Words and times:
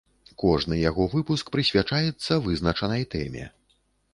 Кожны 0.43 0.77
яго 0.89 1.03
выпуск 1.11 1.51
прысвячаецца 1.55 2.39
вызначанай 2.47 3.07
тэме. 3.13 3.45